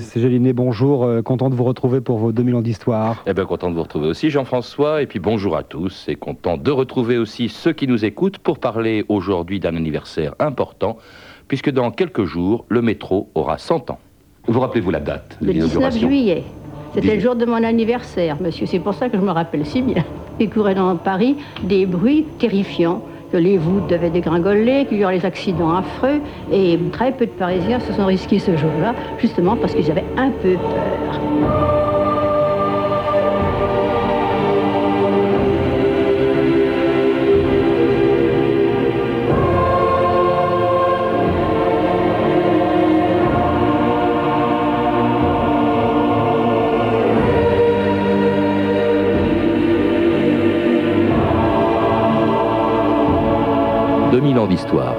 [0.00, 3.22] C'est Géliné, bonjour, euh, content de vous retrouver pour vos 2000 ans d'histoire.
[3.26, 6.56] Eh bien, content de vous retrouver aussi, Jean-François, et puis bonjour à tous, et content
[6.56, 10.98] de retrouver aussi ceux qui nous écoutent pour parler aujourd'hui d'un anniversaire important,
[11.48, 13.98] puisque dans quelques jours, le métro aura 100 ans.
[14.48, 16.44] Vous rappelez-vous la date de Le 19 l'inauguration juillet.
[16.94, 17.24] C'était le 19.
[17.24, 18.66] jour de mon anniversaire, monsieur.
[18.66, 20.04] C'est pour ça que je me rappelle si bien.
[20.40, 23.02] Il courait dans Paris des bruits terrifiants,
[23.32, 26.20] que les voûtes devaient dégringoler, qu'il y aurait des accidents affreux.
[26.52, 30.30] Et très peu de Parisiens se sont risqués ce jour-là, justement parce qu'ils avaient un
[30.30, 31.92] peu peur.–
[54.16, 54.94] 2000 ans d'histoire.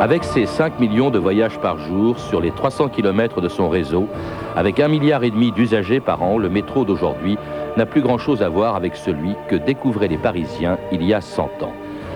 [0.00, 4.08] Avec ses 5 millions de voyages par jour sur les 300 km de son réseau,
[4.56, 7.36] avec un milliard et demi d'usagers par an, le métro d'aujourd'hui
[7.76, 11.42] n'a plus grand-chose à voir avec celui que découvraient les Parisiens il y a 100
[11.60, 11.74] ans.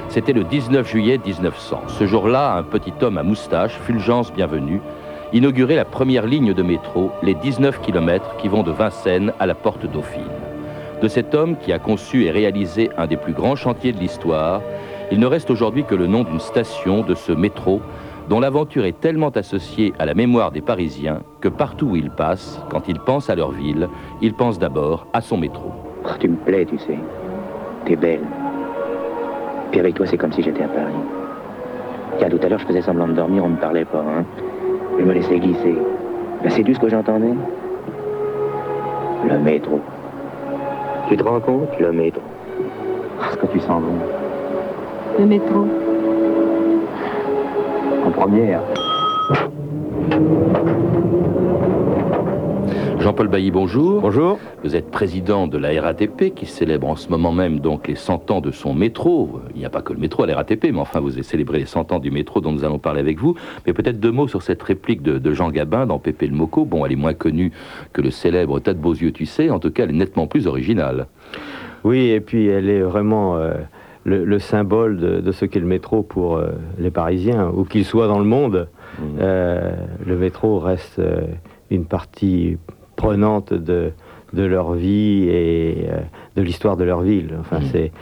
[0.09, 1.83] C'était le 19 juillet 1900.
[1.89, 4.81] Ce jour-là, un petit homme à moustache, Fulgence Bienvenue,
[5.33, 9.55] inaugurait la première ligne de métro, les 19 km qui vont de Vincennes à la
[9.55, 10.23] Porte Dauphine.
[11.03, 14.63] De cet homme qui a conçu et réalisé un des plus grands chantiers de l'histoire,
[15.13, 17.81] il ne reste aujourd'hui que le nom d'une station de ce métro
[18.29, 22.61] dont l'aventure est tellement associée à la mémoire des Parisiens que partout où ils passent,
[22.71, 23.89] quand ils pensent à leur ville,
[24.21, 25.73] ils pensent d'abord à son métro.
[26.05, 26.99] Oh, tu me plais, tu sais.
[27.85, 28.25] T'es belle.
[29.71, 30.95] Puis avec toi, c'est comme si j'étais à Paris.
[32.19, 34.25] Tiens, tout à l'heure, je faisais semblant de dormir, on ne me parlait pas, hein.
[34.99, 35.77] Je me laissais glisser.
[36.43, 37.35] Ben, c'est du ce que j'entendais
[39.29, 39.81] Le métro.
[41.09, 41.69] Tu te rends compte?
[41.79, 42.23] Le métro.
[43.21, 43.99] Ah, ce que tu sens bon.
[45.19, 45.67] Le métro.
[48.05, 48.61] En première.
[53.07, 54.01] Jean-Paul Bailly, bonjour.
[54.01, 54.41] Bonjour.
[54.65, 58.33] Vous êtes président de la RATP qui célèbre en ce moment même donc les 100
[58.33, 59.43] ans de son métro.
[59.55, 61.61] Il n'y a pas que le métro à la RATP, mais enfin vous avez célébré
[61.61, 63.37] les 100 ans du métro dont nous allons parler avec vous.
[63.65, 66.65] Mais peut-être deux mots sur cette réplique de, de Jean Gabin dans Pépé le Moco.
[66.65, 67.53] Bon, elle est moins connue
[67.93, 69.51] que le célèbre Tas de beaux yeux, tu sais.
[69.51, 71.07] En tout cas, elle est nettement plus originale.
[71.85, 73.55] Oui, et puis elle est vraiment euh,
[74.03, 76.51] le, le symbole de, de ce qu'est le métro pour euh,
[76.81, 78.69] les Parisiens, où qu'ils soient dans le monde.
[79.21, 81.21] Euh, le métro reste euh,
[81.71, 82.57] une partie
[82.97, 83.91] prenante de,
[84.33, 85.99] de leur vie et euh,
[86.37, 87.35] de l'histoire de leur ville.
[87.41, 87.67] Enfin, Mhm.
[87.73, 87.93] c'est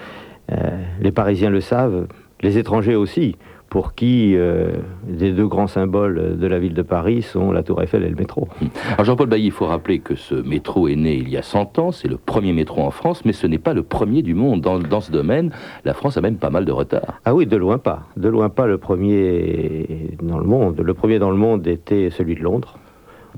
[0.52, 0.56] euh,
[1.00, 2.06] les Parisiens le savent,
[2.42, 3.36] les étrangers aussi,
[3.70, 4.68] pour qui euh,
[5.08, 8.14] les deux grands symboles de la ville de Paris sont la Tour Eiffel et le
[8.14, 8.46] métro.
[8.92, 11.78] Alors Jean-Paul Bailly, il faut rappeler que ce métro est né il y a 100
[11.80, 11.90] ans.
[11.90, 14.60] C'est le premier métro en France, mais ce n'est pas le premier du monde.
[14.60, 15.50] Dans, dans ce domaine,
[15.84, 17.20] la France a même pas mal de retard.
[17.24, 18.02] Ah oui, de loin pas.
[18.16, 20.80] De loin pas le premier dans le monde.
[20.80, 22.78] Le premier dans le monde était celui de Londres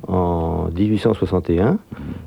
[0.06, 1.78] en 1861,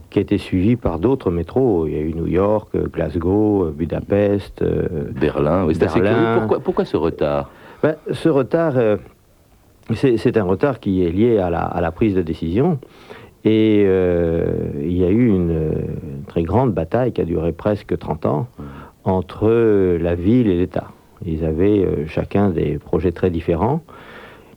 [0.09, 1.87] qui a été suivi par d'autres métros.
[1.87, 4.61] Il y a eu New York, Glasgow, Budapest.
[4.61, 4.87] euh,
[5.19, 6.39] Berlin, oui, Berlin.
[6.39, 7.49] Pourquoi, pourquoi ce retard?
[7.81, 8.97] Ben, ce retard, euh,
[9.95, 12.79] c'est un retard qui est lié à la, à la prise de décision.
[13.45, 14.45] Et euh,
[14.81, 15.71] il y a eu une,
[16.27, 18.47] très grande bataille qui a duré presque 30 ans
[19.03, 19.49] entre
[19.97, 20.91] la ville et l'État.
[21.25, 23.81] Ils avaient euh, chacun des projets très différents.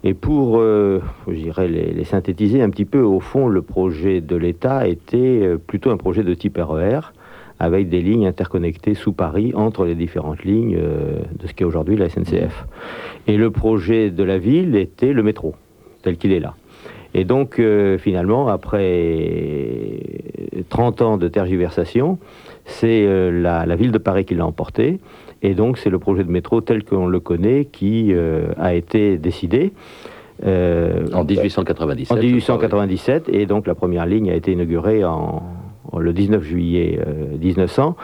[0.04, 4.34] Et pour, euh, je dirais, les, synthétiser un petit peu, au fond, le projet de
[4.34, 7.00] l'État était euh, plutôt un projet de type RER,
[7.60, 11.96] avec des lignes interconnectées sous Paris entre les différentes lignes euh, de ce qu'est aujourd'hui
[11.96, 12.66] la SNCF.
[13.28, 15.54] Et le projet de la ville était le métro,
[16.02, 16.54] tel qu'il est là.
[17.14, 17.60] Et donc,
[17.98, 20.00] finalement, après
[20.70, 22.18] 30 ans de tergiversation,
[22.64, 24.98] c'est la ville de Paris qui l'a emporté.
[25.42, 29.18] Et donc, c'est le projet de métro tel qu'on le connaît qui euh, a été
[29.18, 29.72] décidé.
[30.46, 32.16] euh, En 1897.
[32.16, 35.42] en 1897, et donc la première ligne a été inaugurée en,
[35.98, 37.96] le 19 juillet euh, 1900.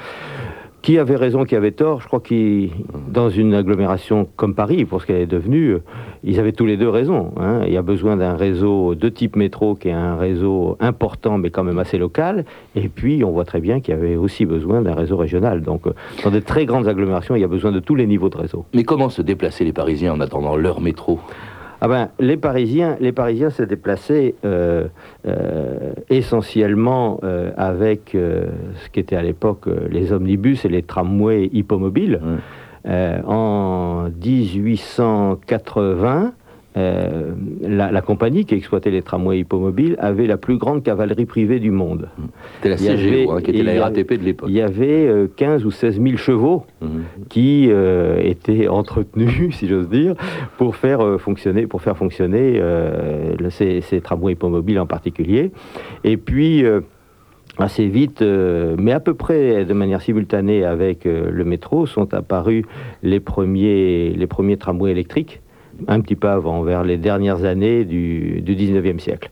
[0.89, 2.01] Qui avait raison, qui avait tort?
[2.01, 2.69] Je crois que
[3.13, 5.83] dans une agglomération comme Paris, pour ce qu'elle est devenue, euh,
[6.25, 7.35] ils avaient tous les deux raison.
[7.39, 7.61] hein.
[7.67, 11.51] Il y a besoin d'un réseau de type métro qui est un réseau important, mais
[11.51, 12.47] quand même assez local.
[12.75, 15.61] Et puis, on voit très bien qu'il y avait aussi besoin d'un réseau régional.
[15.61, 15.93] Donc, euh,
[16.25, 18.65] dans de très grandes agglomérations, il y a besoin de tous les niveaux de réseau.
[18.73, 21.21] Mais comment se déplacer les Parisiens en attendant leur métro?
[21.81, 24.89] Ah ben, les Parisiens, les Parisiens se déplaçaient euh,
[25.27, 28.47] euh, essentiellement euh, avec euh,
[28.83, 32.21] ce qu'étaient à l'époque euh, les omnibus et les tramways hippomobiles.
[33.27, 36.33] En 1880,
[36.79, 37.33] euh,
[37.63, 42.09] la, compagnie qui exploitait les tramways hippomobiles avait la plus grande cavalerie privée du monde.
[42.57, 44.49] C'était la CGO, hein, qui était la RATP de l'époque.
[44.51, 47.05] Il y avait 15 ou 16 000 chevaux mhm.
[47.29, 47.71] qui
[48.23, 50.15] étaient entretenus, si j'ose dire,
[50.57, 52.63] pour faire fonctionner, pour faire fonctionner
[53.51, 55.51] ces, ces, tramways hippomobiles en particulier.
[56.05, 56.65] Et puis
[57.65, 62.15] assez vite, euh, mais à peu près de manière simultanée avec euh, le métro, sont
[62.15, 62.65] apparus
[63.03, 65.41] les premiers, les premiers tramways électriques,
[65.87, 69.31] un petit peu avant, vers les dernières années du, du 19e siècle.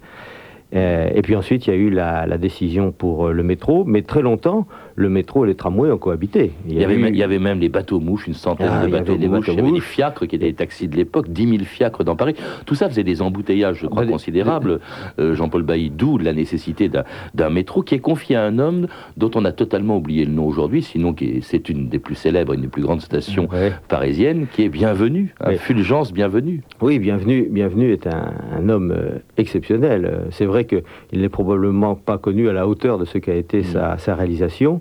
[0.75, 4.23] Euh, et puis ensuite, il y a eu la, décision pour le métro, mais très
[4.23, 4.67] longtemps,
[4.97, 6.53] le métro et les tramways ont cohabité.
[6.67, 9.49] Il y, avait, même, il y avait, même, les bateaux-mouches, une centaine ah, de bateaux-mouches.
[9.49, 12.17] Il y avait des fiacres qui étaient des taxis de l'époque, 10 000 fiacres dans
[12.17, 12.35] Paris.
[12.65, 14.81] Tout ça faisait des embouteillages, je crois, bah, considérables.
[15.19, 16.91] Euh, Jean-Paul Bailly, d'où la nécessité
[17.35, 18.87] d'un métro qui est confié à un homme
[19.19, 22.63] dont on a totalement oublié le nom aujourd'hui, sinon c'est une des plus célèbres, une
[22.63, 23.49] des plus grandes stations
[23.89, 26.63] parisiennes, qui est Bienvenue, Fulgence Bienvenue.
[26.81, 30.23] Oui, Bienvenue, Bienvenue est un, homme euh, exceptionnel.
[30.31, 30.83] C'est vrai qu'il
[31.13, 33.99] n'est probablement pas connu à la hauteur de ce qu'a été mm.
[33.99, 34.81] sa réalisation,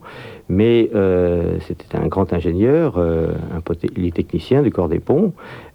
[0.50, 5.34] mais euh, c'était un grand ingénieur, euh, un polytechnicien du corps des ponts,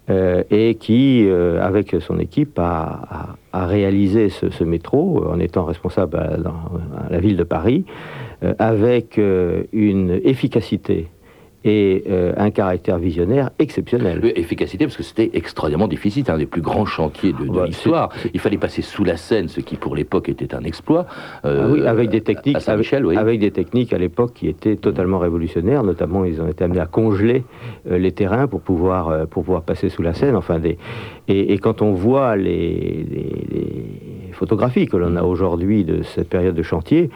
[0.09, 1.29] euh, et qui,
[1.61, 7.85] avec son équipe, a, réalisé ce, métro en étant responsable à la ville de Paris,
[8.59, 9.21] avec
[9.73, 11.09] une efficacité
[11.65, 14.21] et euh, un caractère visionnaire exceptionnel.
[14.37, 18.11] efficacité, parce que c'était extrêmement difficile, c'était un des plus grands chantiers de, bah, l'histoire.
[18.33, 21.07] Il fallait passer sous la Seine, ce qui pour l'époque était un exploit.
[21.45, 25.19] Euh, ah oui, avec des techniques, à, avec, des techniques à l'époque qui étaient totalement
[25.19, 25.83] révolutionnaires.
[25.83, 27.45] Notamment, ils ont été amenés à congeler
[27.91, 30.37] euh, les terrains pour pouvoir pour pouvoir passer sous la Seine.
[30.37, 30.79] Enfin, des
[31.29, 36.63] et, quand on voit les, les photographies que l'on a aujourd'hui de cette période de
[36.63, 37.11] chantier,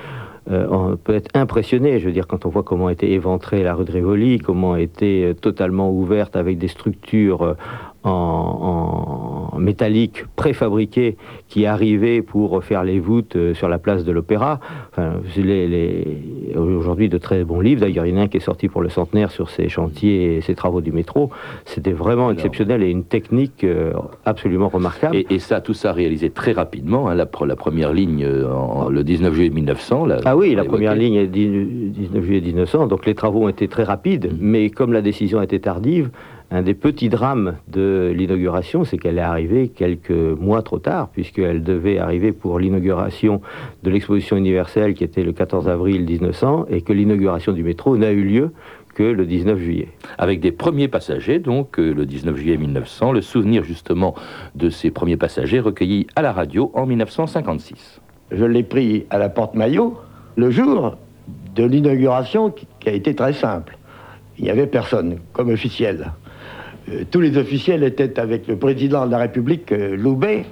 [0.50, 3.75] euh, on peut être impressionné, je veux dire, quand on voit comment été éventrée la
[3.75, 7.56] rue de Rivoli, comment été euh, totalement ouverte avec des structures
[8.04, 11.16] en, métallique préfabriqué
[11.48, 14.60] qui arrivait pour faire les voûtes euh, sur la place de l'Opéra.
[14.92, 16.18] Enfin, les,
[16.56, 17.80] Aujourd'hui, de très bons livres.
[17.80, 20.36] D'ailleurs, il y en a un qui est sorti pour le centenaire sur ces chantiers
[20.36, 21.30] et ces travaux du métro.
[21.64, 23.92] C'était vraiment exceptionnel et une technique euh,
[24.24, 25.16] absolument remarquable.
[25.16, 27.08] Et, ça, tout ça réalisé très rapidement.
[27.08, 30.08] Hein, la, la, première ligne, euh, en, le 19 juillet 1900.
[30.24, 32.86] ah oui, la première ligne est 19 juillet 1900.
[32.86, 34.36] Donc les travaux ont été très rapides, mm.
[34.40, 36.10] mais comme la décision été tardive,
[36.50, 41.62] un des petits drames de l'inauguration, c'est qu'elle est arrivée quelques mois trop tard, puisqu'elle
[41.62, 43.41] devait arriver pour l'inauguration
[43.82, 48.12] de l'exposition universelle qui était le 14 avril 1900, et que l'inauguration du métro n'a
[48.12, 48.52] eu lieu
[48.94, 49.88] que le 19 juillet.
[50.19, 54.14] Avec des premiers passagers, donc euh, le 19 juillet 1900, le souvenir justement
[54.55, 58.00] de ces premiers passagers recueillis à la radio en 1956.
[58.31, 59.99] Je l'ai pris à la porte Maillot
[60.37, 60.96] le jour
[61.55, 63.76] de l'inauguration qui a été très simple.
[64.38, 66.12] Il n'y avait personne comme officiel.
[66.88, 70.44] Euh, tous les officiels étaient avec le président de la République, euh, Loubet,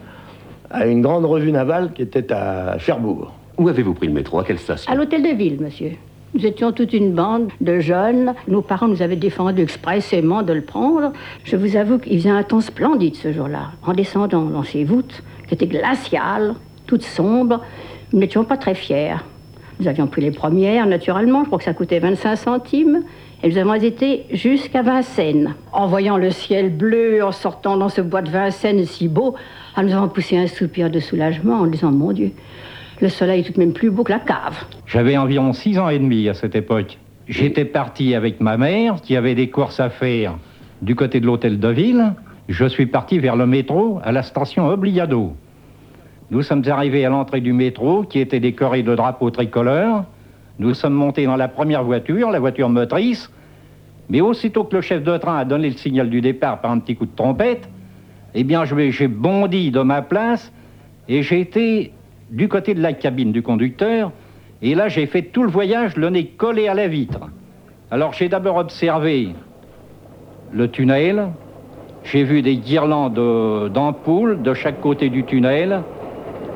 [0.70, 3.32] à une grande revue navale qui était à Cherbourg.
[3.58, 4.38] Où avez-vous pris le métro?
[4.38, 4.90] À quelle station?
[4.90, 5.92] À l'hôtel de ville, monsieur.
[6.34, 8.32] Nous étions toute une bande de jeunes.
[8.48, 11.12] Nos parents nous avaient défendu expressément de le prendre.
[11.44, 13.72] Je vous avoue qu'il faisait un temps splendide ce jour-là.
[13.86, 16.54] En descendant dans ces voûtes, qui étaient glaciales,
[16.86, 17.60] toutes sombres,
[18.14, 19.16] nous n'étions pas très fiers.
[19.78, 21.42] Nous avions pris les premières, naturellement.
[21.42, 23.02] Je crois que ça coûtait 25 centimes.
[23.44, 25.56] Nous avons été jusqu'à Vincennes.
[25.72, 29.34] En voyant le ciel bleu, en sortant dans ce bois de Vincennes si beau,
[29.76, 32.30] nous avons poussé un soupir de soulagement en disant Mon Dieu,
[33.00, 34.64] le soleil est tout de même plus beau que la cave.
[34.86, 36.98] J'avais environ six ans et demi à cette époque.
[37.26, 40.36] J'étais parti avec ma mère qui avait des courses à faire
[40.80, 42.14] du côté de l'hôtel de ville.
[42.48, 45.32] Je suis parti vers le métro à la station Obliado.
[46.30, 50.04] Nous sommes arrivés à l'entrée du métro qui était décoré de drapeaux tricolores.
[50.58, 53.30] Nous sommes montés dans la première voiture, la voiture motrice,
[54.08, 56.78] mais aussitôt que le chef de train a donné le signal du départ par un
[56.78, 57.68] petit coup de trompette,
[58.34, 60.52] eh bien, j'ai bondi de ma place
[61.08, 61.92] et j'ai été
[62.30, 64.12] du côté de la cabine du conducteur.
[64.62, 67.20] Et là, j'ai fait tout le voyage le nez collé à la vitre.
[67.90, 69.34] Alors, j'ai d'abord observé
[70.52, 71.28] le tunnel.
[72.04, 75.82] J'ai vu des guirlandes d'ampoules de chaque côté du tunnel.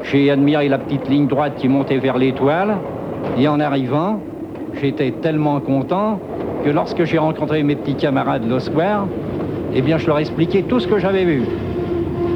[0.03, 2.79] J'ai admiré la petite ligne droite qui montait vers l'étoile.
[3.39, 4.21] Et en arrivant,
[4.81, 6.21] j'étais tellement content
[6.65, 9.07] que lorsque j'ai rencontré mes petits camarades le soir,
[9.75, 11.43] eh bien, je leur ai expliqué tout ce que j'avais vu.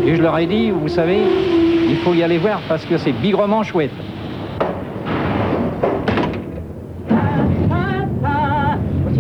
[0.07, 1.21] Et je leur ai dit, vous savez,
[1.89, 3.91] il faut y aller voir parce que c'est bigrement chouette.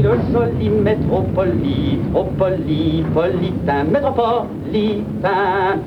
[0.03, 0.17] Le
[3.93, 5.79] métropolitain.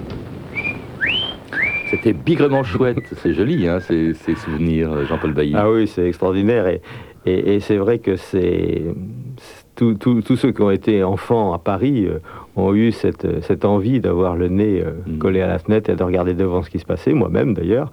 [1.93, 5.53] C'était bigrement chouette, c'est joli, hein, ces, souvenirs, Jean-Paul Bailly.
[5.55, 6.81] Ah oui, c'est extraordinaire, et,
[7.25, 8.81] et, c'est vrai que c'est
[9.75, 12.07] tous ceux qui ont été enfants à Paris
[12.55, 15.17] ont eu cette, cette envie d'avoir le nez mm.
[15.19, 17.91] collé à la fenêtre et de regarder devant ce qui se passait, moi-même d'ailleurs.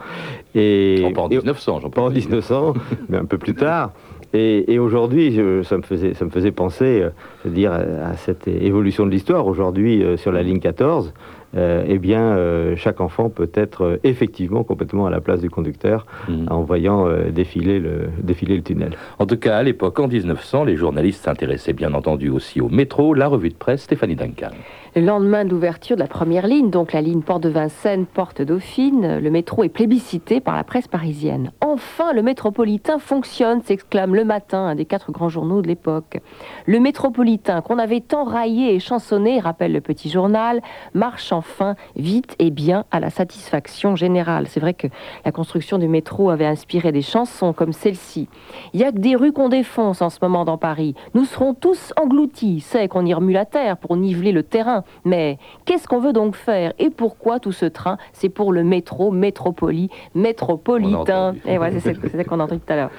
[0.55, 2.75] Et, pas en 1900, j'en en 1900,
[3.11, 3.93] mais un peu plus tard.
[4.33, 7.05] Et, aujourd'hui, ça, me faisait, ça me faisait penser,
[7.45, 9.47] dire, à cette évolution de l'histoire.
[9.47, 11.13] Aujourd'hui, sur la ligne 14,
[11.57, 15.51] euh, eh bien, euh, chaque enfant peut être euh, effectivement complètement à la place du
[15.51, 16.47] conducteur mm.
[16.51, 18.97] en voyant défiler, le, défiler le tunnel.
[19.19, 23.15] En tout cas, à l'époque, en 1900, les journalistes s'intéressaient bien entendu aussi au métro.
[23.15, 24.51] La revue de presse, Stéphanie Duncan.
[24.97, 28.43] Le lendemain de l'ouverture de la première ligne, donc la ligne Porte de Vincennes, Porte
[28.43, 31.53] Dauphine, le métro est plébiscité par la presse parisienne.
[31.61, 36.19] Enfin, le métropolitain fonctionne, s'exclame le matin un des quatre grands journaux de l'époque.
[36.67, 40.61] Le métropolitain qu'on avait tant raillé et chansonné, rappelle le petit journal,
[40.93, 44.47] marche enfin vite et bien à la satisfaction générale.
[44.47, 44.89] C'est vrai que
[45.25, 48.29] la construction du métro avait inspiré des chansons comme celle-ci.
[48.75, 50.95] Il y a que des rues qu'on défonce en ce moment dans Paris.
[51.15, 52.61] Nous serons tous engloutis.
[52.61, 56.37] C'est qu'on y remue la terre pour niveler le terrain mais qu'est-ce qu'on veut donc
[56.37, 56.73] faire?
[56.79, 57.97] Et pourquoi tout ce train?
[58.13, 61.35] C'est pour le métro, métropoli, métropolitain.
[61.47, 62.91] Et voilà, c'est ce qu'on a entendu tout à l'heure.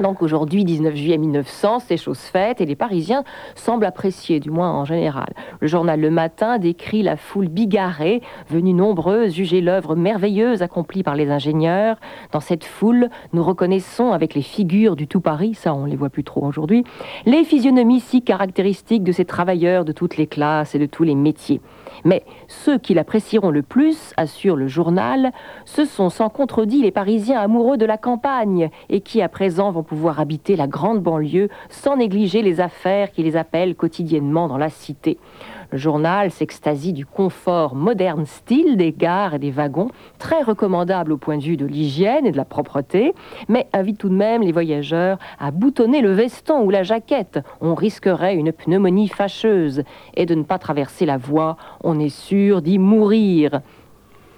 [0.00, 3.22] Donc aujourd'hui, 19 juillet 1900, c'est chose faite et les Parisiens
[3.54, 5.28] semblent apprécier, du moins en général.
[5.60, 11.16] Le journal Le Matin décrit la foule bigarrée, venue nombreuse, juger l'œuvre merveilleuse accomplie par
[11.16, 11.96] les ingénieurs.
[12.32, 16.08] Dans cette foule, nous reconnaissons avec les figures du tout Paris, ça on les voit
[16.10, 16.82] plus trop aujourd'hui,
[17.26, 21.14] les physionomies si caractéristiques de ces travailleurs de toutes les classes et de tous les
[21.14, 21.60] métiers.
[22.04, 25.32] Mais ceux qui l'apprécieront le plus, assure le journal,
[25.64, 29.82] ce sont sans contredit les Parisiens amoureux de la campagne et qui à présent vont
[29.82, 34.70] pouvoir habiter la grande banlieue sans négliger les affaires qui les appellent quotidiennement dans la
[34.70, 35.18] cité.
[35.72, 41.16] Le journal s'extasie du confort moderne style des gares et des wagons, très recommandable au
[41.16, 43.14] point de vue de l'hygiène et de la propreté,
[43.48, 47.38] mais invite tout de même les voyageurs à boutonner le veston ou la jaquette.
[47.60, 49.84] On risquerait une pneumonie fâcheuse
[50.14, 53.60] et de ne pas traverser la voie, on est sûr d'y mourir.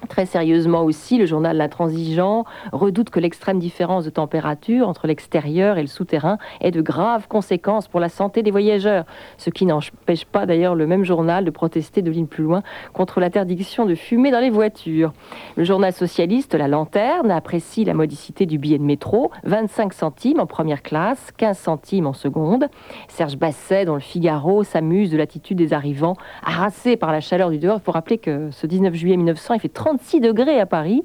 [0.09, 5.83] Très sérieusement aussi, le journal L'Intransigeant redoute que l'extrême différence de température entre l'extérieur et
[5.83, 9.05] le souterrain ait de graves conséquences pour la santé des voyageurs,
[9.39, 13.21] ce qui n'empêche pas d'ailleurs le même journal de protester de ligne plus loin contre
[13.21, 15.13] l'interdiction de fumer dans les voitures.
[15.57, 20.47] Le journal socialiste La Lanterne apprécie la modicité du billet de métro, 25 centimes en
[20.47, 22.67] première classe, 15 centimes en seconde.
[23.09, 27.59] Serge Basset, dans le Figaro, s'amuse de l'attitude des arrivants, harassés par la chaleur du
[27.59, 27.79] dehors.
[27.81, 31.03] Il faut rappeler que ce 19 juillet 1900, il fait 30 36 degrés à Paris.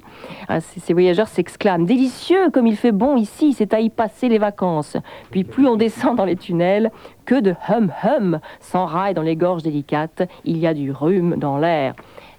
[0.48, 4.38] Ah, ces voyageurs s'exclament Délicieux comme il fait bon ici, c'est à y passer les
[4.38, 4.96] vacances.
[5.30, 6.90] Puis plus on descend dans les tunnels,
[7.26, 11.36] que de hum hum, sans rail dans les gorges délicates, il y a du rhume
[11.36, 11.94] dans l'air.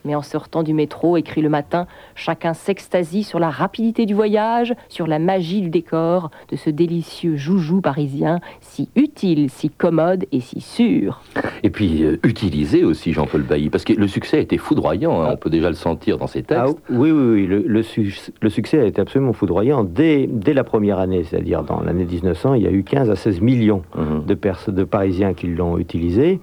[0.06, 4.74] Mais en sortant du métro, écrit le matin, chacun s'extasie sur la rapidité du voyage,
[4.88, 10.40] sur la magie du décor, de ce délicieux joujou parisien, si utile, si commode et
[10.40, 11.22] si sûr.
[11.64, 15.32] Et puis euh, utilisé aussi, Jean-Paul Bailly, parce que le succès a été foudroyant, hein,
[15.34, 16.78] on peut déjà le sentir dans ses textes.
[16.78, 19.84] Ah, oui, oui, oui, le, succès a été absolument foudroyant.
[19.84, 23.16] Dès, dès la première année, c'est-à-dire dans l'année 1900, il y a eu 15 à
[23.16, 26.40] 16 millions de, de Parisiens qui l'ont utilisé.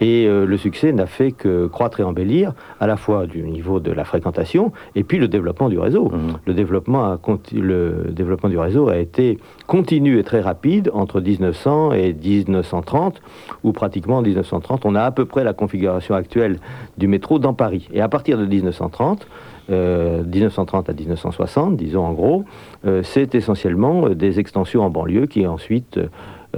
[0.00, 3.80] Et euh, le succès n'a fait que croître et embellir, à la fois du niveau
[3.80, 6.08] de la fréquentation et puis le développement du réseau.
[6.08, 6.38] Mmh.
[6.46, 7.18] Le, développement
[7.52, 13.20] le développement du réseau a été continu et très rapide entre 1900 et 1930,
[13.64, 16.58] où pratiquement en 1930, on a à peu près la configuration actuelle
[16.96, 17.88] du métro dans Paris.
[17.92, 19.26] Et à partir de 1930,
[19.68, 22.44] 1930 euh, à 1960, disons en gros,
[22.86, 26.00] euh, c'est essentiellement des extensions en banlieue qui ensuite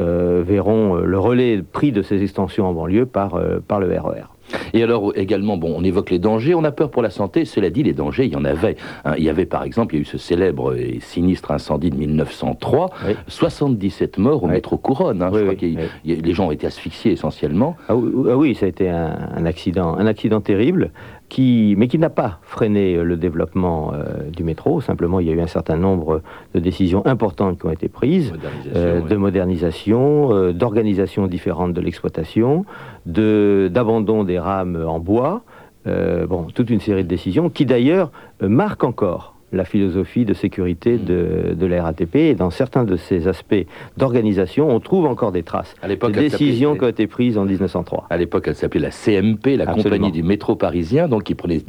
[0.01, 4.21] verront euh, le relais pris de ces extensions en banlieue par, euh, par le RER.
[4.21, 7.45] E et alors également, bon, on évoque les dangers, on a peur pour la santé.
[7.45, 8.77] Cela dit, les dangers, il y en avait.
[9.05, 9.15] Hein.
[9.17, 11.97] il y avait par exemple, il y a eu ce célèbre et sinistre incendie de
[11.97, 12.91] 1903,
[13.29, 15.23] 77 morts au métro Couronne.
[15.23, 15.31] Hein.
[15.33, 15.67] je crois que
[16.05, 17.77] les gens ont été asphyxiés essentiellement.
[17.89, 20.91] Ah oui, ah ça a été un, accident, un accident terrible
[21.39, 24.81] mais qui n'a pas freiné euh, le développement euh, du métro.
[24.81, 26.23] Simplement, il y a eu un certain nombre
[26.55, 28.33] de décisions importantes qui ont été prises,
[28.75, 32.65] euh, de modernisation, d'organisation différente de l'exploitation,
[33.07, 35.43] d'abandon des rames en bois.
[35.87, 38.11] bon, toute une série de décisions qui d'ailleurs
[38.41, 42.17] marquent encore la philosophie de sécurité de, de la RATP.
[42.17, 43.67] Et dans certains de ces aspects
[43.97, 45.75] d'organisation, on trouve encore des traces.
[45.83, 48.07] À des décisions qui ont été prises en 1903.
[48.11, 51.61] À l'époque, elle s'appelait la CMP, la compagnie du métro parisien, donc qui prenait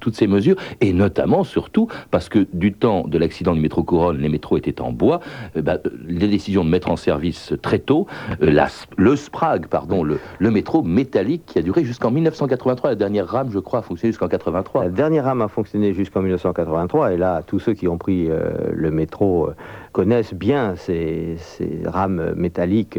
[0.00, 4.18] toutes ces mesures, et notamment, surtout, parce que du temps de l'accident du métro Couronne,
[4.18, 5.20] les métros étaient en bois,
[5.56, 8.06] euh, bah, euh, les décisions de mettre en service très tôt,
[8.42, 12.90] euh, la, le SPRAG, pardon, le, le, métro métallique qui a duré jusqu'en 1983.
[12.90, 14.84] La dernière rame, je crois, a fonctionné jusqu'en 83.
[14.84, 18.90] La dernière rame a fonctionné jusqu'en 1983, et là, tous ceux qui ont pris le
[18.90, 19.50] métro
[19.92, 21.36] connaissent bien ces,
[21.84, 22.98] rames métalliques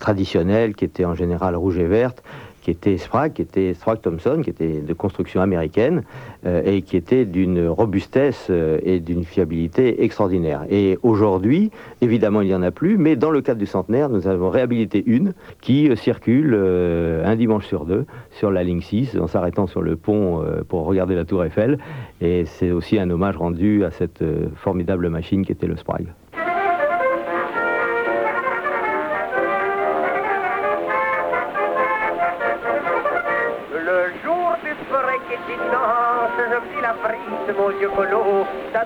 [0.00, 2.22] traditionnelles qui étaient en général rouges et vertes
[2.68, 6.02] qui était Sprague, qui était Sprague Thompson, qui était de construction américaine
[6.44, 10.66] euh, et qui était d'une robustesse euh, et d'une fiabilité extraordinaire.
[10.68, 11.70] Et aujourd'hui,
[12.02, 15.02] évidemment, il n'y en a plus, mais dans le cadre du centenaire, nous avons réhabilité
[15.06, 15.32] une
[15.62, 16.54] qui euh, circule
[17.24, 21.14] un dimanche sur deux sur la ligne 6 en s'arrêtant sur le pont pour regarder
[21.14, 21.78] la tour Eiffel.
[22.20, 24.22] Et c'est aussi un hommage rendu à cette
[24.56, 26.08] formidable machine qui était le Sprague.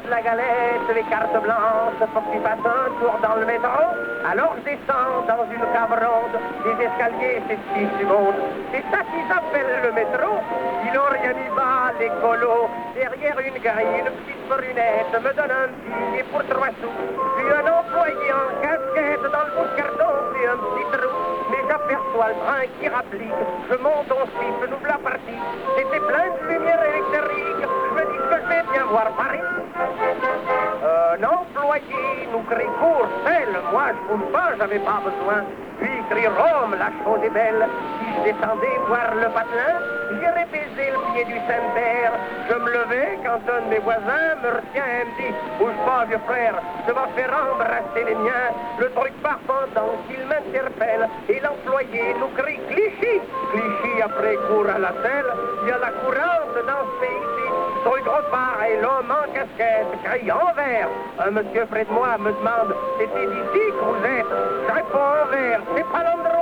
[0.05, 3.83] De la galette, les cartes blanches, faut que tu un tour dans le métro.
[4.31, 8.35] Alors je descends dans une cave ronde, les escaliers, c'est ce du monde.
[8.73, 10.39] C'est ça qu'ils appellent le métro.
[10.93, 12.69] Ont rien mis bas, les colos.
[12.95, 16.93] Derrière une grille, une petite brunette me donne un billet pour trois sous.
[17.37, 21.17] Puis un employé en casquette dans le bout de carton, puis un petit trou.
[21.51, 23.41] Mais j'aperçois le train qui rapplique.
[23.71, 24.29] Je monte au
[24.61, 25.41] je n'ouvre la partie.
[25.79, 27.32] C'était plein de lumière électrique.
[28.81, 29.41] Voir Paris.
[30.83, 35.45] Un employé nous crie court, celle, moi je bouge pas, j'avais pas besoin.
[35.81, 37.67] Puis crie Rome, la chose est belle.
[37.99, 39.77] Si je descendais voir le patelin,
[40.13, 42.13] j'irais baiser le pied du Saint-Père.
[42.49, 46.05] Je me levais quand un de mes voisins me retient et me dit Bouge pas,
[46.07, 46.55] vieux frère,
[46.87, 48.51] je vais faire embrasser les miens.
[48.79, 53.21] Le truc part pendant qu'il m'interpelle et l'employé nous crie Clichy.
[53.53, 57.42] Clichy après court à la selle, il y a la courante dans ce
[57.83, 57.91] pays-ci.
[57.91, 60.89] Truc repart et l'homme en casquette crie en vert.
[61.19, 63.67] Un monsieur près de moi me demande C'était d'ici
[64.05, 64.27] êtes?
[64.69, 66.42] Je réponds en vert, c'est pas l'endroit.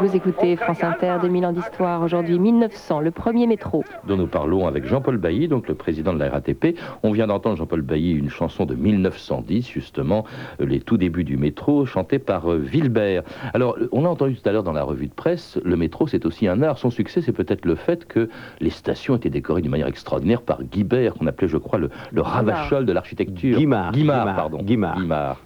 [0.00, 3.84] Vous écoutez France Inter, 2000 ans d'histoire, aujourd'hui 1900, le premier métro.
[4.06, 6.78] Dont nous parlons avec Jean-Paul Bailly, donc le président de la RATP.
[7.02, 10.24] On vient d'entendre Jean-Paul Bailly, une chanson de 1910, justement,
[10.60, 13.22] euh, les tout débuts du métro, chantée par euh, Wilbert.
[13.54, 16.24] Alors, on l'a entendu tout à l'heure dans la revue de presse, le métro c'est
[16.26, 16.78] aussi un art.
[16.78, 18.28] Son succès, c'est peut-être le fait que
[18.60, 22.22] les stations étaient décorées d'une manière extraordinaire par Guibert, qu'on appelait, je crois, le, le
[22.22, 23.58] ravachol de l'architecture.
[23.58, 23.92] Guimard.
[23.92, 24.62] Guimard, pardon.
[24.62, 24.96] Guimard.
[24.96, 25.36] Guimard.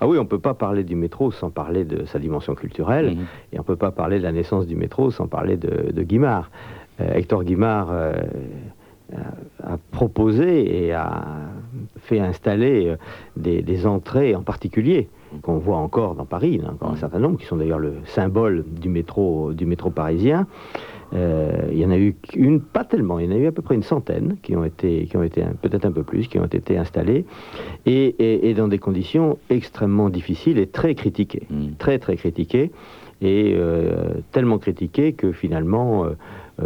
[0.00, 3.16] Ah oui, on ne peut pas parler du métro sans parler de sa dimension culturelle,
[3.16, 3.26] mhm.
[3.52, 6.50] et on ne peut pas parler de la naissance du métro sans parler de, Guimard.
[7.00, 8.12] Euh, Hector Guimard euh,
[9.62, 11.24] a proposé et a
[11.98, 12.96] fait installer euh,
[13.36, 15.08] des, entrées en particulier
[15.42, 18.88] qu'on voit encore dans Paris, encore un certain nombre, qui sont d'ailleurs le symbole du
[18.88, 20.46] métro, du métro parisien.
[21.12, 23.52] Euh, il y en a eu une, pas tellement, il y en a eu à
[23.52, 26.38] peu près une centaine qui ont été, qui ont été peut-être un peu plus, qui
[26.38, 27.24] ont été installées,
[27.86, 31.72] et, dans des conditions extrêmement difficiles et très critiquées, mm.
[31.78, 32.70] très très critiquées,
[33.22, 36.14] et euh, tellement critiquées que finalement euh, euh,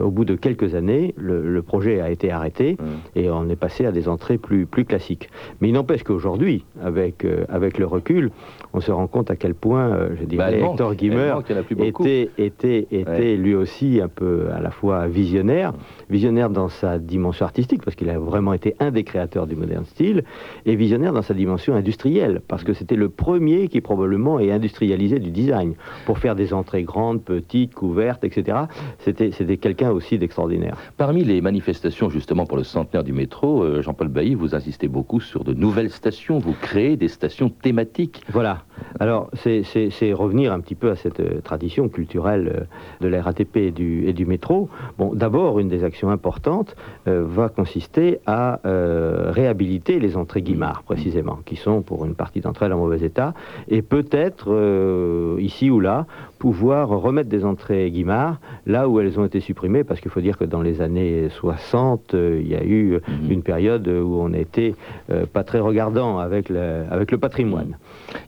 [0.00, 3.18] au bout de quelques années, le, projet a été arrêté mmh.
[3.18, 5.30] et on est passé à des entrées plus, plus classiques.
[5.61, 8.30] Mais il n'empêche qu'aujourd'hui, avec, euh, avec le recul,
[8.74, 11.35] on se rend compte à quel point, euh, je dirais, bah, Hector Gimmer
[11.78, 15.76] était, était, était lui aussi un peu à la fois visionnaire, mmh.
[16.11, 19.85] visionnaire dans sa dimension artistique, parce qu'il a vraiment été un des créateurs du moderne
[19.85, 20.24] style,
[20.66, 25.18] et visionnaire dans sa dimension industrielle, parce que c'était le premier qui probablement ait industrialisé
[25.18, 28.59] du design, pour faire des entrées grandes, petites, couvertes, etc.
[28.98, 30.76] C'était quelqu'un aussi d'extraordinaire.
[30.96, 35.20] Parmi les manifestations justement pour le centenaire du métro, euh, Jean-Paul Bailly, vous insistez beaucoup
[35.20, 38.22] sur de nouvelles stations, vous créez des stations thématiques.
[38.28, 38.64] Voilà.
[39.00, 42.64] Alors c'est revenir un petit peu à cette euh, tradition culturelle euh,
[43.00, 44.68] de la RATP et du, et du métro.
[44.98, 46.76] Bon, d'abord, une des actions importantes
[47.07, 52.72] va consister à réhabiliter les entrées Guimard, précisément, qui sont pour une partie d'entre elles
[52.72, 53.35] en mauvais état,
[53.68, 56.07] et peut-être ici ou là
[56.44, 60.37] pouvoir remettre des entrées Guimard là où elles ont été supprimées, parce qu'il faut dire
[60.37, 63.30] que dans les années 60, euh, il y a eu mhm.
[63.30, 64.74] une période où on n'était
[65.11, 67.78] euh, pas très regardant avec le, avec le patrimoine.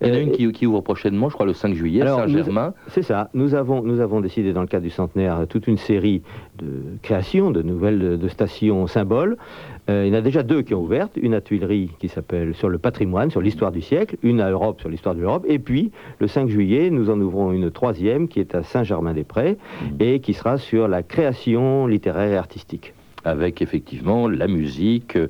[0.01, 2.75] Il y en a une qui, qui, ouvre prochainement, je crois, le 5 juillet, Saint-Germain.
[2.89, 3.31] C'est ça.
[3.35, 6.23] Nous avons, nous avons décidé, dans le cadre du centenaire, toute une série
[6.59, 9.37] de créations, de nouvelles de stations symboles.
[9.89, 12.55] Euh, il y en a déjà deux qui ont ouvert, une à Tuileries qui s'appelle
[12.55, 15.61] sur le patrimoine, sur l'histoire du siècle, une à Europe sur l'histoire de l'Europe, et
[15.61, 19.87] puis le 5 juillet, nous en ouvrons une troisième qui est à Saint-Germain-des-Prés mmh.
[20.01, 22.95] et qui sera sur la création littéraire et artistique
[23.27, 25.27] avec effectivement la musique, euh,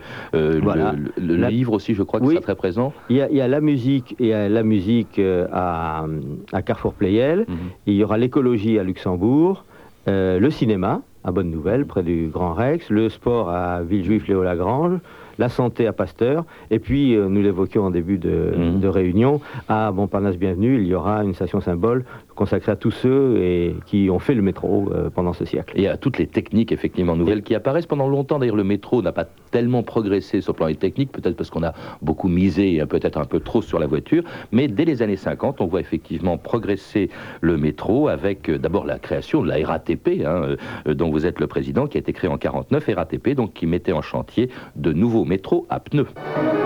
[1.16, 2.40] le, livre aussi, je crois que oui.
[2.40, 2.92] très présent.
[3.08, 7.40] Il y, a, la musique et la musique euh, à, Carrefour Playel.
[7.40, 7.54] Mmh.
[7.86, 9.64] Il y aura l'écologie à Luxembourg,
[10.06, 15.00] le cinéma à Bonne Nouvelle, près du Grand Rex, le sport à Villejuif Léo Lagrange,
[15.38, 18.80] la santé à Pasteur, et puis, euh, nous l'évoquions en début de, Mhm.
[18.80, 22.04] de réunion, à Montparnasse Bienvenue, il y aura une station symbole
[22.36, 25.72] consacrée à tous ceux et, qui ont fait le métro euh, pendant ce siècle.
[25.76, 28.38] Et à toutes les techniques effectivement nouvelles qui apparaissent pendant longtemps.
[28.38, 31.64] D'ailleurs, le métro n'a pas tellement progressé sur le plan des techniques, peut-être parce qu'on
[31.64, 31.72] a
[32.02, 34.22] beaucoup misé peut-être un peu trop sur la voiture.
[34.52, 38.98] Mais dès les années 50, on voit effectivement progresser le métro avec euh, d'abord la
[38.98, 42.30] création de la RATP, hein, euh, dont vous êtes le président, qui a été créée
[42.30, 46.08] en 49, RATP, donc qui mettait en chantier de nouveaux métros à pneus.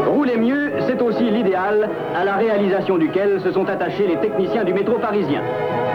[0.06, 4.74] Rouler mieux, c'est aussi l'idéal à la réalisation duquel se sont attachés les techniciens du
[4.74, 5.42] métro parisien.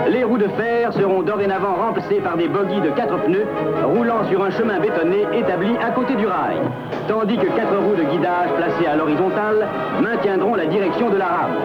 [0.08, 3.47] Les roues de fer seront dorénavant remplacées par des bogies de quatre pneus
[3.84, 6.58] roulant sur un chemin bétonné établi à côté du rail,
[7.08, 9.67] tandis que quatre roues de guidage placées à l'horizontale
[10.01, 11.56] maintiendront la direction de la rame.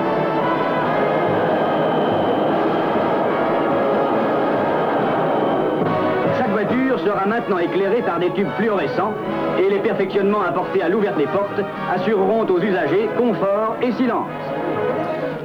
[6.38, 9.12] Chaque voiture sera maintenant éclairée par des tubes fluorescents
[9.58, 11.60] et les perfectionnements apportés à l'ouverture des portes
[11.94, 14.28] assureront aux usagers confort et silence.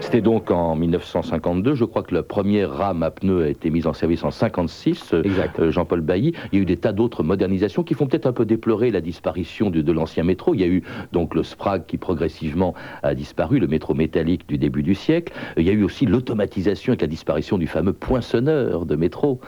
[0.05, 1.73] C'était donc en 1952.
[1.73, 5.13] Je crois que la première rame à pneus a été mise en service en 56.
[5.13, 5.59] euh, Exact.
[5.59, 6.33] euh, Jean-Paul Bailly.
[6.51, 9.01] Il y a eu des tas d'autres modernisations qui font peut-être un peu déplorer la
[9.01, 10.53] disparition de, de l'ancien métro.
[10.53, 14.59] Il y a eu donc le Sprague qui progressivement a disparu, le métro métallique du
[14.59, 15.33] début du siècle.
[15.57, 19.39] Euh, Il y a eu aussi l'automatisation avec la disparition du fameux poinçonneur de métro,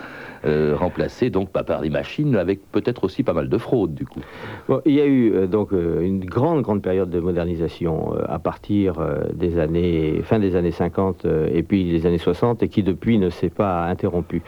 [0.44, 4.06] euh, remplacé donc pas par des machines, avec peut-être aussi pas mal de fraude du
[4.08, 4.22] coup.
[4.68, 8.96] Bon, il y a eu euh, donc une grande, grande période de modernisation à partir
[9.34, 13.18] des années, fin des années 50 euh, et puis les années 60 et qui depuis
[13.18, 14.42] ne s'est pas interrompue.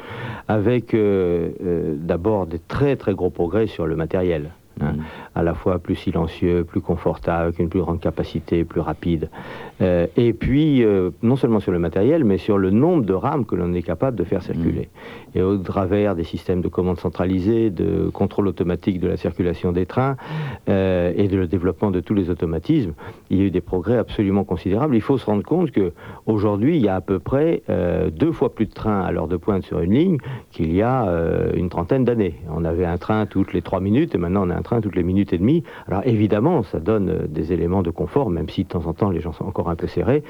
[0.47, 4.51] Avec euh, euh, d'abord des très, très gros progrès sur le matériel.
[4.81, 5.01] hein, Mm.
[5.35, 9.29] à la fois plus silencieux, plus confortable, avec une plus grande capacité, plus rapide.
[9.81, 13.45] Euh, et puis, euh, non seulement sur le matériel, mais sur le nombre de rames
[13.45, 14.89] que l'on est capable de faire circuler.
[15.35, 19.85] Et au travers des systèmes de commande centralisés, de contrôle automatique de la circulation des
[19.85, 20.17] trains
[20.69, 22.93] euh, et de le développement de tous les automatismes,
[23.29, 24.95] il y a eu des progrès absolument considérables.
[24.95, 25.93] Il faut se rendre compte que
[26.25, 27.63] aujourd'hui, il y a à peu près
[28.11, 30.17] deux fois plus de trains à l'heure de pointe sur une ligne
[30.51, 31.05] qu'il y a
[31.55, 32.35] une trentaine d'années.
[32.49, 34.95] On avait un train toutes les trois minutes et maintenant on a un train toutes
[34.95, 35.63] les minutes et demie.
[35.87, 39.21] Alors évidemment, ça donne des éléments de confort, même si de temps en temps les
[39.21, 40.23] gens sont encore un peu serrés,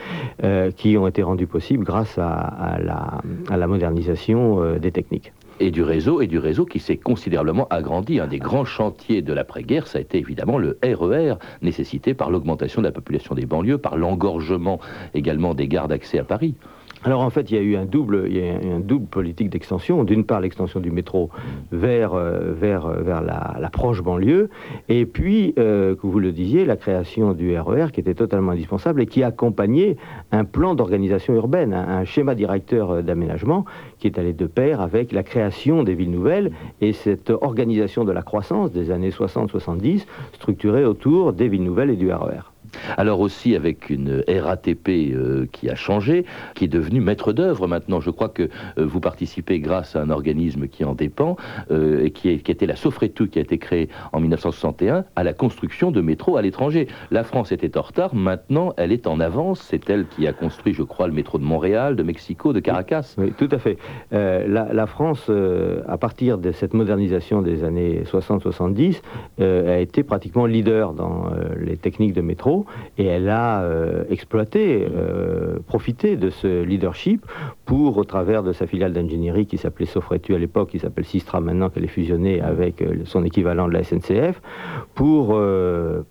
[0.43, 5.34] euh, qui ont été rendus possibles grâce à, la, modernisation euh, des techniques.
[5.60, 8.19] et du réseau, et du réseau qui s'est considérablement agrandi.
[8.19, 12.82] Un des grands chantiers de l'après-guerre, ça a été évidemment le RER, nécessité par l'augmentation
[12.82, 14.80] de la population des banlieues, par l'engorgement
[15.13, 16.56] également des gares d'accès à Paris.
[17.05, 18.29] Alors en fait, il y a eu un double,
[19.09, 20.03] politique d'extension.
[20.03, 21.29] D'une part, l'extension du métro
[21.71, 24.49] vers, euh, vers, euh, la, proche banlieue,
[24.89, 29.01] et puis, euh, que vous le disiez, la création du RER qui était totalement indispensable
[29.01, 29.95] et qui accompagnait
[30.31, 33.63] un plan d'organisation urbaine, un, schéma directeur euh, d'aménagement
[33.99, 38.12] qui est allé de pair avec la création des villes nouvelles et cette organisation de
[38.12, 42.41] la croissance des années 60-70 structurée autour des villes nouvelles et du RER.
[42.97, 46.25] Alors aussi avec une RATP euh, qui a changé,
[46.56, 47.99] qui est devenue maître d'œuvre maintenant.
[47.99, 48.47] Je crois que euh,
[48.86, 51.38] vous participez grâce à un organisme qui en dépend,
[51.71, 55.23] euh, et qui, est- qui était la Sofretu, qui a été créée en 1961, à
[55.23, 56.88] la construction de métros à l'étranger.
[57.12, 59.62] La France était en retard, maintenant elle est en avance.
[59.69, 63.15] C'est elle qui a construit, je crois, le métro de Montréal, de Mexico, de Caracas.
[63.17, 63.78] Oui, tout à fait.
[64.12, 65.30] La, la France,
[65.88, 69.02] à partir de cette modernisation des années 60-70,
[69.39, 72.65] euh, a été pratiquement leader dans les techniques de métro
[72.97, 77.25] et elle a euh, exploité, euh, profité de ce leadership
[77.65, 81.39] pour, au travers de sa filiale d'ingénierie qui s'appelait Sofretu à l'époque, qui s'appelle Sistra
[81.39, 84.41] maintenant, qu'elle est fusionnée avec euh, son équivalent de la SNCF,
[84.95, 85.39] pour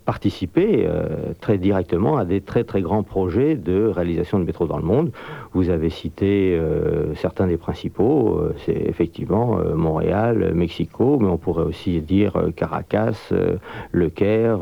[0.07, 0.89] participer
[1.41, 5.13] très directement à des très très grands projets de réalisation de métro dans le monde.
[5.53, 6.59] Vous avez cité
[7.15, 13.33] certains des principaux, c'est effectivement Montréal, Mexico, mais on pourrait aussi dire Caracas,
[13.93, 14.61] Le Caire,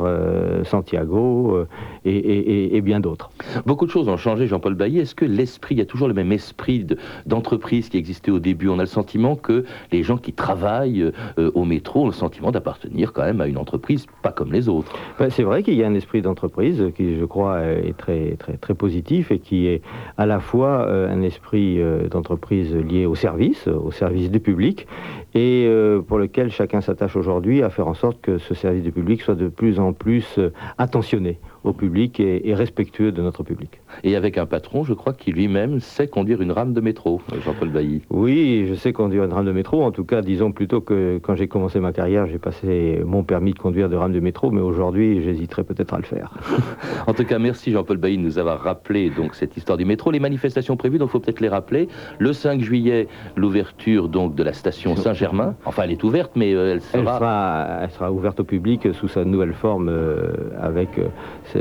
[0.65, 1.67] Santiago
[2.07, 3.31] et, et- et- et bien d'autres.
[3.67, 5.01] Beaucoup de choses ont changé, Jean-Paul Bailly.
[5.01, 8.39] Est-ce que l'esprit, il y a toujours le même esprit de- d'entreprise qui existait au
[8.39, 8.69] début?
[8.69, 12.51] On a le sentiment que les gens qui travaillent euh, au métro ont le sentiment
[12.53, 14.93] d'appartenir quand même à une entreprise pas comme les autres.
[15.19, 18.37] Ben, c'est vrai qu'il y a un esprit d'entreprise qui, je crois, euh, est très,
[18.37, 19.83] très, très positif et qui est
[20.17, 24.87] à la fois euh, un esprit euh, d'entreprise lié au service, au service du public,
[25.35, 25.69] et
[26.09, 29.35] pour lequel chacun s'attache aujourd'hui à faire en sorte que ce service du public soit
[29.35, 30.39] de plus en plus
[30.79, 31.39] attentionné
[31.69, 32.21] au public.
[32.21, 33.81] et, et respectueux de notre public.
[34.05, 37.71] Et avec un patron, je crois, qui lui-même sait conduire une rame de métro, Jean-Paul
[37.71, 38.03] Bailly.
[38.11, 39.83] Oui, je sais conduire une rame de métro.
[39.83, 43.53] En tout cas, disons plutôt que quand j'ai commencé ma carrière, j'ai passé mon permis
[43.53, 46.33] de conduire de rame de métro, mais aujourd'hui, j'hésiterais peut-être à le faire.
[47.07, 50.11] en tout cas, merci Jean-Paul Bailly de nous avoir rappelé donc cette histoire du métro.
[50.11, 51.89] Les manifestations prévues, donc il faut peut-être les rappeler.
[52.19, 55.55] Le 5 juillet, l'ouverture donc de la station Saint-Germain.
[55.65, 56.99] Enfin, elle est ouverte, mais euh, elle sera...
[56.99, 61.09] Elle sera, elle sera ouverte au public sous sa nouvelle forme, euh, avec euh,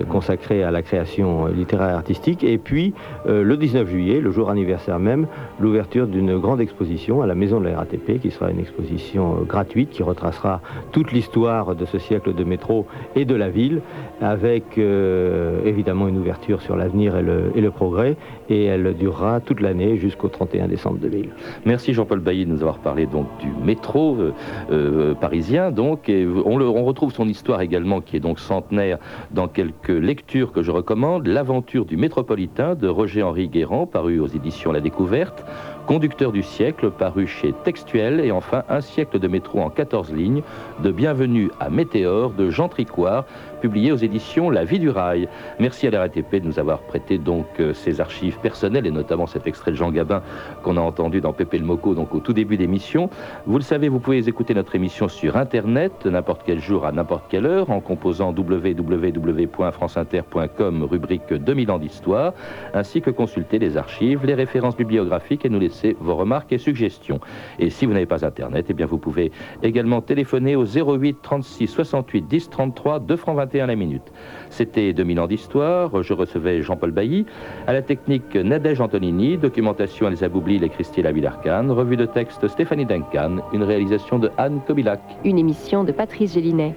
[0.03, 2.43] consacrée à la création littéraire et artistique.
[2.43, 2.93] Et puis,
[3.27, 5.27] euh, le 19 juillet, le jour anniversaire même,
[5.60, 9.43] l'ouverture d'une grande exposition à la Maison de la RATP, qui sera une exposition euh,
[9.43, 13.81] gratuite qui retracera toute l'histoire de ce siècle de métro et de la ville,
[14.21, 18.15] avec euh, évidemment une ouverture sur l'avenir et le, progrès,
[18.49, 21.29] et elle durera toute l'année jusqu'au 31 décembre 2000.
[21.65, 24.31] Merci Jean-Paul Bailly de nous avoir parlé donc du métro euh,
[24.71, 25.71] euh, parisien.
[25.71, 28.97] Donc, on, le, on retrouve son histoire également, qui est donc centenaire,
[29.31, 31.28] dans quelques lectures que je recommande.
[31.28, 35.46] L'aventure du métropolitain de Roger-Henri Guérand, paru aux éditions La Découverte.
[35.88, 40.41] Conducteur du siècle, paru chez Textuel, et enfin Un siècle de métro en 14 lignes,
[40.82, 43.26] de Bienvenue à Météore, de Jean Tricoire,
[43.62, 45.30] publié aux éditions La Vie du Rail.
[45.60, 49.28] Merci à la RATP de nous avoir prêté donc euh, ces archives personnelles, et notamment
[49.28, 50.24] cet extrait de Jean Gabin
[50.63, 53.12] qu'on a entendu dans Pépé le Moco, donc au tout début d'émission.
[53.45, 57.26] Vous le savez, vous pouvez écouter notre émission sur Internet, n'importe quel jour, à n'importe
[57.30, 62.34] quelle heure, en composant www.franceinter.com, rubrique 2000 ans d'histoire,
[62.74, 67.20] ainsi que consulter les archives, les références bibliographiques et nous laisser vos remarques et suggestions.
[67.60, 69.32] Et si vous n'avez pas Internet, eh bien vous pouvez
[69.64, 74.12] également téléphoner au 08 36 68 10 33 2 francs 21 la minute.
[74.50, 76.04] C'était 2000 ans d'histoire.
[76.04, 77.26] Je recevais Jean-Paul Bailly.
[77.68, 79.38] À la technique, Nadège Antonini.
[79.38, 81.68] Documentation Elsa Boublil et Christine Villarcan.
[81.70, 83.38] Revue de texte Stéphanie Duncan.
[83.54, 85.02] Une réalisation de Anne Kobilac.
[85.24, 86.74] Une émission de Patrice Gélinet.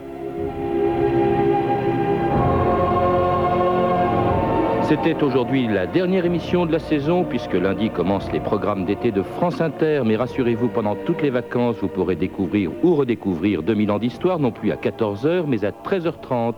[4.88, 9.20] C'était aujourd'hui la dernière émission de la saison, puisque lundi commencent les programmes d'été de
[9.20, 10.00] France Inter.
[10.06, 14.50] Mais rassurez-vous, pendant toutes les vacances, vous pourrez découvrir ou redécouvrir 2000 ans d'histoire, non
[14.50, 16.54] plus à 14h, mais à 13h30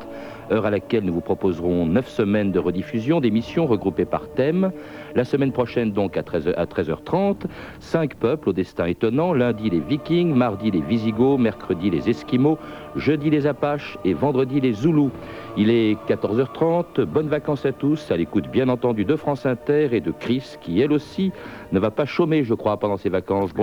[0.52, 4.72] heure à laquelle nous vous proposerons 9 semaines de rediffusion d'émissions regroupées par thème.
[5.14, 7.46] La semaine prochaine, donc, à 13h, à 13h30,
[7.80, 9.32] 5 peuples au destin étonnant.
[9.32, 12.58] Lundi, les Vikings, mardi, les Visigoths, mercredi, les Esquimaux,
[12.96, 15.10] jeudi, les Apaches et vendredi, les Zoulous.
[15.56, 17.04] Il est 14h30.
[17.04, 20.80] Bonnes vacances à tous, à l'écoute, bien entendu, de France Inter et de Chris, qui,
[20.80, 21.32] elle aussi,
[21.72, 23.54] ne va pas chômer, je crois, pendant ses vacances.